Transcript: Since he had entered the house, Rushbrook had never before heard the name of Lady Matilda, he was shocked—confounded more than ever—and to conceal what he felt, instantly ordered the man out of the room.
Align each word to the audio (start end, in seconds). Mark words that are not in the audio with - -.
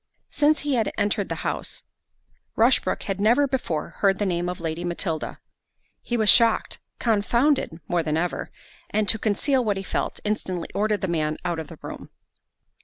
Since 0.31 0.61
he 0.61 0.73
had 0.73 0.91
entered 0.97 1.29
the 1.29 1.35
house, 1.45 1.83
Rushbrook 2.55 3.03
had 3.03 3.21
never 3.21 3.45
before 3.47 3.89
heard 3.99 4.17
the 4.17 4.25
name 4.25 4.49
of 4.49 4.59
Lady 4.59 4.83
Matilda, 4.83 5.39
he 6.01 6.17
was 6.17 6.27
shocked—confounded 6.27 7.79
more 7.87 8.01
than 8.01 8.17
ever—and 8.17 9.07
to 9.07 9.19
conceal 9.19 9.63
what 9.63 9.77
he 9.77 9.83
felt, 9.83 10.19
instantly 10.23 10.69
ordered 10.73 11.01
the 11.01 11.07
man 11.07 11.37
out 11.45 11.59
of 11.59 11.67
the 11.67 11.77
room. 11.83 12.09